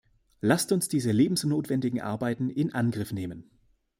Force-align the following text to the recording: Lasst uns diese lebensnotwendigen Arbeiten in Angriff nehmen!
Lasst 0.39 0.71
uns 0.71 0.87
diese 0.87 1.11
lebensnotwendigen 1.11 2.01
Arbeiten 2.01 2.49
in 2.49 2.73
Angriff 2.73 3.11
nehmen! 3.11 3.51